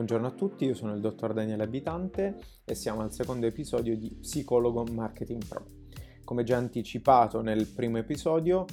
[0.00, 4.16] Buongiorno a tutti, io sono il dottor Daniele Abitante e siamo al secondo episodio di
[4.18, 5.66] Psicologo Marketing Pro.
[6.24, 8.64] Come già anticipato nel primo episodio,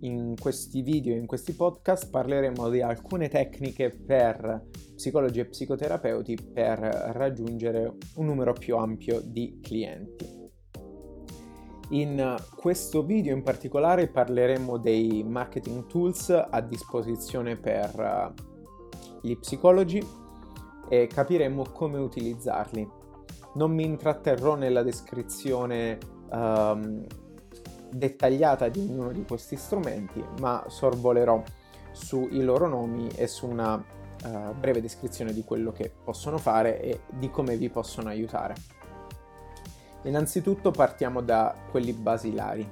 [0.00, 6.36] in questi video e in questi podcast parleremo di alcune tecniche per psicologi e psicoterapeuti
[6.52, 10.28] per raggiungere un numero più ampio di clienti.
[11.92, 18.34] In questo video in particolare parleremo dei marketing tools a disposizione per
[19.22, 20.19] gli psicologi
[20.90, 22.86] e capiremo come utilizzarli.
[23.54, 25.98] Non mi intratterrò nella descrizione
[26.30, 27.06] um,
[27.90, 31.42] dettagliata di ognuno di questi strumenti, ma sorvolerò
[31.92, 37.00] sui loro nomi e su una uh, breve descrizione di quello che possono fare e
[37.08, 38.54] di come vi possono aiutare.
[40.02, 42.68] Innanzitutto partiamo da quelli basilari.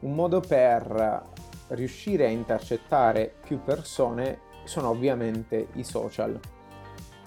[0.00, 1.30] Un modo per
[1.68, 6.38] riuscire a intercettare più persone sono ovviamente i social.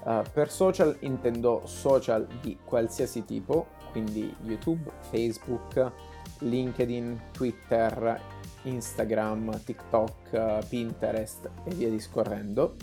[0.06, 5.92] Uh, per social intendo social di qualsiasi tipo, quindi YouTube, Facebook,
[6.39, 8.22] LinkedIn, Twitter,
[8.64, 12.76] Instagram, TikTok, Pinterest e via discorrendo.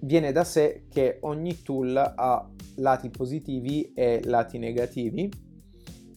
[0.00, 5.46] Viene da sé che ogni tool ha lati positivi e lati negativi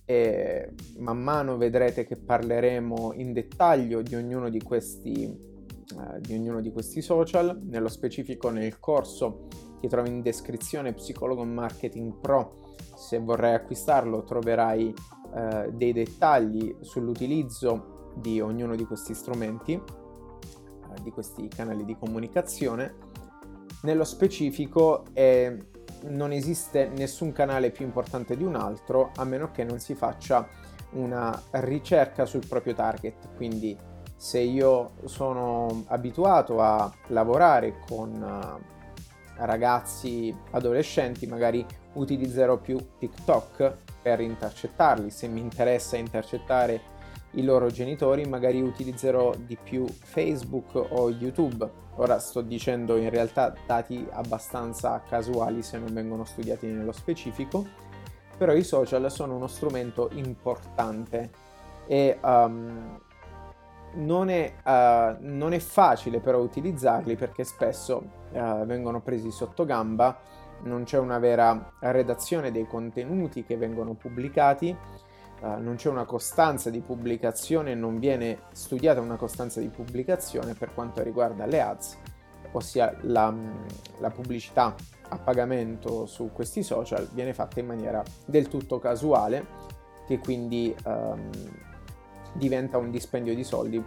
[0.06, 5.51] e man mano vedrete che parleremo in dettaglio di ognuno di questi
[5.92, 9.48] eh, di ognuno di questi social, nello specifico nel corso
[9.80, 12.60] che trovi in descrizione Psicologo Marketing Pro,
[12.96, 14.94] se vorrai acquistarlo troverai
[15.34, 23.10] eh, dei dettagli sull'utilizzo di ognuno di questi strumenti, eh, di questi canali di comunicazione.
[23.84, 25.58] Nello specifico è,
[26.04, 30.48] non esiste nessun canale più importante di un altro a meno che non si faccia
[30.92, 33.76] una ricerca sul proprio target, quindi
[34.22, 44.20] se io sono abituato a lavorare con eh, ragazzi adolescenti, magari utilizzerò più TikTok per
[44.20, 45.10] intercettarli.
[45.10, 46.82] Se mi interessa intercettare
[47.32, 51.68] i loro genitori, magari utilizzerò di più Facebook o YouTube.
[51.96, 57.66] Ora sto dicendo in realtà dati abbastanza casuali se non vengono studiati nello specifico,
[58.38, 61.32] però i social sono uno strumento importante
[61.88, 63.00] e um,
[63.94, 70.20] non è, uh, non è, facile però utilizzarli perché spesso uh, vengono presi sotto gamba,
[70.64, 74.76] non c'è una vera redazione dei contenuti che vengono pubblicati,
[75.42, 80.74] uh, non c'è una costanza di pubblicazione, non viene studiata una costanza di pubblicazione per
[80.74, 81.98] quanto riguarda le ads,
[82.54, 83.34] ossia la,
[84.00, 84.76] la pubblicità
[85.10, 89.46] a pagamento su questi social viene fatta in maniera del tutto casuale
[90.08, 91.30] che quindi um,
[92.34, 93.84] diventa un dispendio di soldi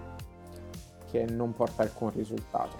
[1.10, 2.76] che non porta alcun risultato.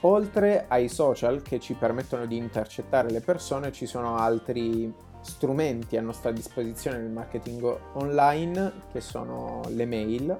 [0.00, 6.02] Oltre ai social che ci permettono di intercettare le persone, ci sono altri strumenti a
[6.02, 10.38] nostra disposizione nel marketing online che sono le mail,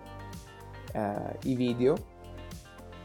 [0.92, 1.96] eh, i video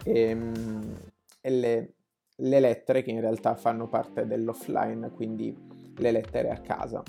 [0.04, 0.96] e, ehm,
[1.42, 1.94] e le,
[2.36, 5.56] le lettere che in realtà fanno parte dell'offline, quindi
[5.96, 7.02] le lettere a casa.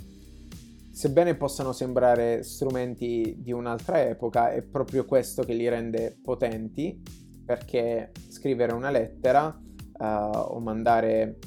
[0.93, 7.01] Sebbene possano sembrare strumenti di un'altra epoca, è proprio questo che li rende potenti,
[7.47, 11.39] perché scrivere una lettera uh, o mandare,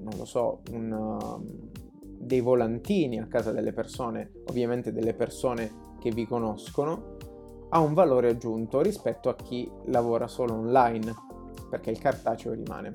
[0.00, 1.70] non lo so, un, uh,
[2.18, 7.16] dei volantini a casa delle persone, ovviamente delle persone che vi conoscono,
[7.70, 11.10] ha un valore aggiunto rispetto a chi lavora solo online,
[11.70, 12.92] perché il cartaceo rimane.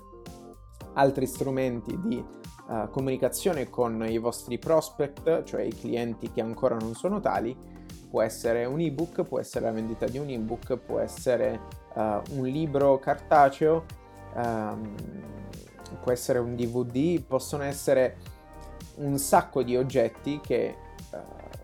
[0.97, 6.95] Altri strumenti di uh, comunicazione con i vostri prospect, cioè i clienti che ancora non
[6.95, 7.55] sono tali,
[8.09, 11.59] può essere un ebook, può essere la vendita di un ebook, può essere
[11.93, 13.85] uh, un libro cartaceo,
[14.33, 14.95] um,
[16.01, 18.17] può essere un DVD, possono essere
[18.95, 20.75] un sacco di oggetti che
[21.11, 21.17] uh,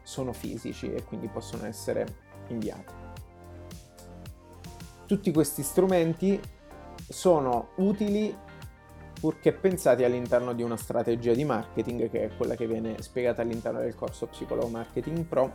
[0.03, 2.05] sono fisici e quindi possono essere
[2.49, 2.93] inviati.
[5.07, 6.39] Tutti questi strumenti
[7.09, 8.35] sono utili
[9.23, 13.79] purché pensati all'interno di una strategia di marketing che è quella che viene spiegata all'interno
[13.79, 15.49] del corso Psicologo Marketing Pro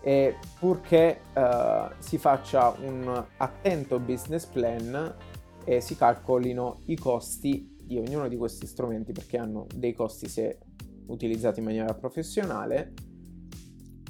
[0.00, 5.16] e purché uh, si faccia un attento business plan
[5.64, 10.60] e si calcolino i costi di ognuno di questi strumenti perché hanno dei costi se
[11.06, 12.92] utilizzati in maniera professionale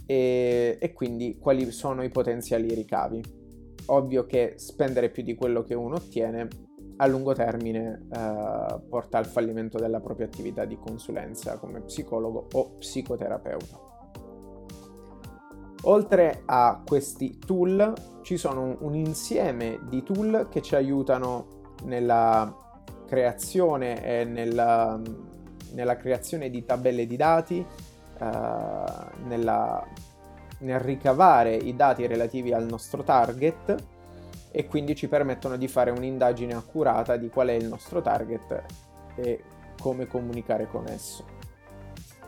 [0.05, 3.25] e, e quindi quali sono i potenziali ricavi.
[3.87, 6.66] Ovvio che spendere più di quello che uno ottiene
[6.99, 12.77] a lungo termine eh, porta al fallimento della propria attività di consulenza come psicologo o
[12.79, 13.85] psicoterapeuta.
[15.83, 22.53] Oltre a questi tool ci sono un insieme di tool che ci aiutano nella
[23.07, 25.01] creazione e nella,
[25.73, 27.65] nella creazione di tabelle di dati,
[28.19, 28.25] uh,
[29.27, 29.87] nella,
[30.61, 33.77] nel ricavare i dati relativi al nostro target
[34.59, 38.65] e quindi ci permettono di fare un'indagine accurata di qual è il nostro target
[39.15, 39.45] e
[39.79, 41.27] come comunicare con esso,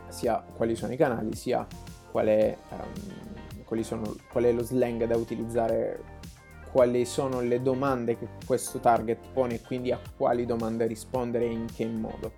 [0.09, 1.67] sia quali sono i canali, sia
[2.11, 6.03] qual è, um, sono, qual è lo slang da utilizzare
[6.71, 11.53] quali sono le domande che questo target pone e quindi a quali domande rispondere e
[11.53, 12.33] in che modo.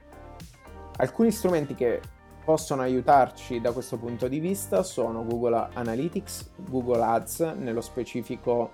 [0.98, 2.00] Alcuni strumenti che
[2.44, 8.70] possono aiutarci da questo punto di vista sono Google Analytics, Google Ads, nello specifico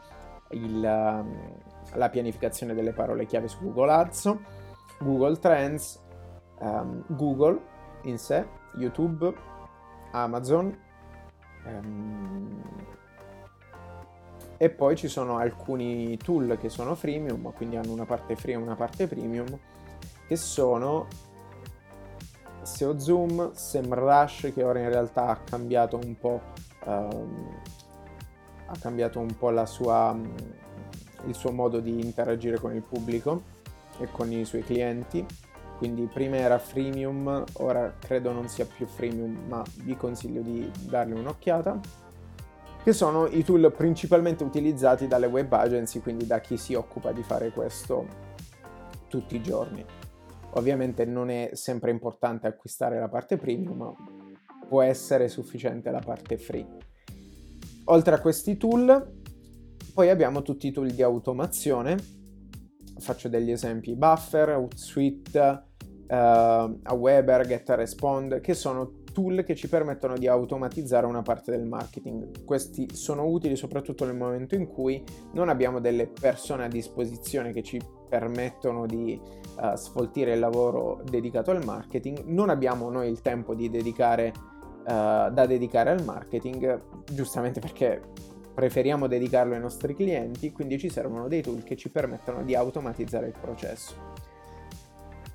[0.51, 1.59] il, um,
[1.95, 4.37] la pianificazione delle parole chiave su Google Ads,
[4.99, 6.03] Google Trends,
[6.61, 7.61] um, Google
[8.03, 9.33] in sé, YouTube,
[10.13, 10.79] Amazon,
[11.65, 12.63] um,
[14.59, 18.57] e poi ci sono alcuni tool che sono freemium, quindi hanno una parte free e
[18.57, 19.47] una parte premium,
[20.27, 21.07] che sono
[22.63, 26.41] SEO Zoom, SEMrush, che ora in realtà ha cambiato un po',
[26.85, 27.61] um,
[28.67, 30.17] ha cambiato un po' sua,
[31.27, 33.43] il suo modo di interagire con il pubblico
[33.99, 35.25] e con i suoi clienti.
[35.79, 41.13] Quindi prima era freemium, ora credo non sia più freemium, ma vi consiglio di dargli
[41.13, 41.79] un'occhiata
[42.87, 47.25] che sono i tool principalmente utilizzati dalle web agency, quindi da chi si occupa di
[47.25, 48.07] fare questo
[49.09, 49.85] tutti i giorni.
[50.51, 53.93] Ovviamente non è sempre importante acquistare la parte premium, ma
[54.69, 56.86] può essere sufficiente la parte free.
[57.89, 59.15] Oltre a questi tool,
[59.95, 61.97] poi abbiamo tutti i tool di automazione.
[62.99, 65.63] Faccio degli esempi: Buffer, Outsuite,
[66.09, 66.15] uh,
[66.83, 72.45] Aweber, GetRespond, che sono tool che ci permettono di automatizzare una parte del marketing.
[72.45, 75.03] Questi sono utili soprattutto nel momento in cui
[75.33, 81.51] non abbiamo delle persone a disposizione che ci permettono di uh, sfoltire il lavoro dedicato
[81.51, 84.33] al marketing, non abbiamo noi il tempo di dedicare,
[84.87, 86.81] uh, da dedicare al marketing,
[87.13, 88.01] giustamente perché
[88.55, 93.27] preferiamo dedicarlo ai nostri clienti, quindi ci servono dei tool che ci permettono di automatizzare
[93.27, 94.25] il processo.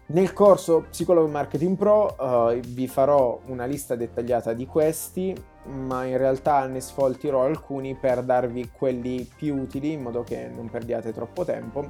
[0.07, 5.33] Nel corso Psicologo Marketing Pro uh, vi farò una lista dettagliata di questi,
[5.65, 10.69] ma in realtà ne sfoltirò alcuni per darvi quelli più utili in modo che non
[10.69, 11.85] perdiate troppo tempo.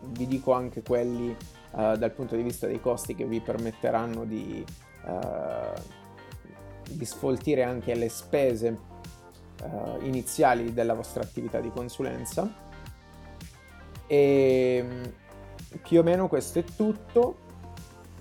[0.00, 1.36] Vi dico anche quelli
[1.72, 4.64] uh, dal punto di vista dei costi che vi permetteranno di,
[5.04, 5.80] uh,
[6.90, 8.78] di sfoltire anche le spese
[10.02, 12.66] iniziali della vostra attività di consulenza.
[14.06, 14.84] E
[15.82, 17.46] più o meno questo è tutto.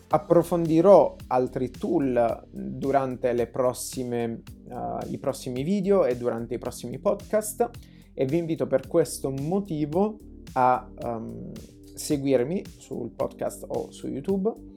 [0.10, 7.70] Approfondirò altri tool durante prossime, uh, i prossimi video e durante i prossimi podcast
[8.14, 10.18] e vi invito per questo motivo
[10.54, 11.52] a um,
[11.94, 14.77] seguirmi sul podcast o su YouTube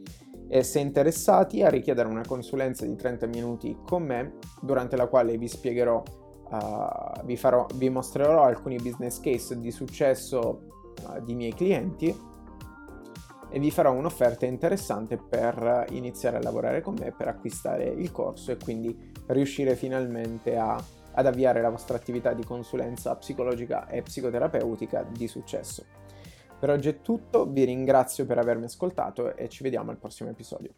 [0.52, 5.38] e se interessati a richiedere una consulenza di 30 minuti con me durante la quale
[5.38, 6.02] vi spiegherò,
[6.50, 10.62] uh, vi, farò, vi mostrerò alcuni business case di successo
[11.06, 12.28] uh, di miei clienti
[13.48, 18.50] e vi farò un'offerta interessante per iniziare a lavorare con me, per acquistare il corso
[18.50, 20.74] e quindi riuscire finalmente a,
[21.12, 25.99] ad avviare la vostra attività di consulenza psicologica e psicoterapeutica di successo.
[26.60, 30.74] Per oggi è tutto, vi ringrazio per avermi ascoltato e ci vediamo al prossimo episodio.